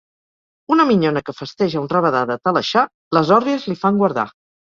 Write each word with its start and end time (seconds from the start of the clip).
Una 0.75 0.85
minyona 0.91 1.21
que 1.27 1.35
festeja 1.41 1.83
un 1.83 1.91
rabadà 1.91 2.23
de 2.31 2.39
Talaixà: 2.47 2.85
les 3.17 3.33
òrries 3.39 3.67
li 3.73 3.79
fan 3.85 4.01
guardar. 4.03 4.27